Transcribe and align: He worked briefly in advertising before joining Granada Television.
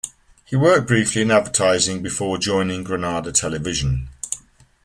He 0.45 0.55
worked 0.55 0.87
briefly 0.87 1.21
in 1.21 1.29
advertising 1.29 2.01
before 2.01 2.39
joining 2.39 2.83
Granada 2.83 3.31
Television. 3.31 4.09